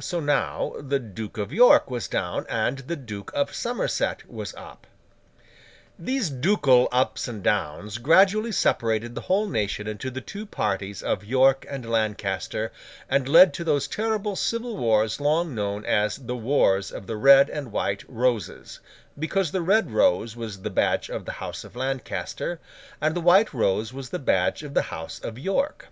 So 0.00 0.18
now 0.18 0.74
the 0.80 0.98
Duke 0.98 1.38
of 1.38 1.52
York 1.52 1.88
was 1.88 2.08
down, 2.08 2.46
and 2.48 2.78
the 2.78 2.96
Duke 2.96 3.30
of 3.32 3.54
Somerset 3.54 4.28
was 4.28 4.52
up. 4.56 4.88
These 5.96 6.30
ducal 6.30 6.88
ups 6.90 7.28
and 7.28 7.44
downs 7.44 7.98
gradually 7.98 8.50
separated 8.50 9.14
the 9.14 9.20
whole 9.20 9.46
nation 9.48 9.86
into 9.86 10.10
the 10.10 10.20
two 10.20 10.46
parties 10.46 11.00
of 11.00 11.22
York 11.24 11.64
and 11.68 11.88
Lancaster, 11.88 12.72
and 13.08 13.28
led 13.28 13.54
to 13.54 13.62
those 13.62 13.86
terrible 13.86 14.34
civil 14.34 14.76
wars 14.76 15.20
long 15.20 15.54
known 15.54 15.84
as 15.84 16.16
the 16.16 16.34
Wars 16.36 16.90
of 16.90 17.06
the 17.06 17.16
Red 17.16 17.48
and 17.48 17.70
White 17.70 18.02
Roses, 18.08 18.80
because 19.16 19.52
the 19.52 19.62
red 19.62 19.92
rose 19.92 20.34
was 20.34 20.62
the 20.62 20.70
badge 20.70 21.08
of 21.08 21.24
the 21.24 21.34
House 21.38 21.62
of 21.62 21.76
Lancaster, 21.76 22.58
and 23.00 23.14
the 23.14 23.20
white 23.20 23.54
rose 23.54 23.92
was 23.92 24.10
the 24.10 24.18
badge 24.18 24.64
of 24.64 24.74
the 24.74 24.82
House 24.82 25.20
of 25.20 25.38
York. 25.38 25.86